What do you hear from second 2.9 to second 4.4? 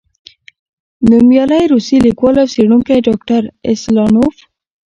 ډاکټر اسلانوف،